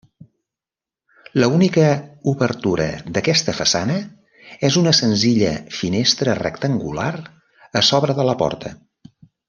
[1.43, 1.83] L'única
[2.31, 2.87] obertura
[3.19, 3.99] d'aquesta façana
[4.71, 7.13] és una senzilla finestra rectangular
[7.83, 8.75] a sobre de la porta.